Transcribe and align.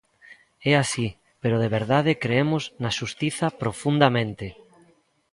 É 0.71 0.73
así, 0.83 1.07
pero 1.41 1.57
de 1.63 1.69
verdade 1.77 2.11
cremos 2.23 2.63
na 2.83 2.91
xustiza 2.97 3.45
profundamente. 3.61 4.47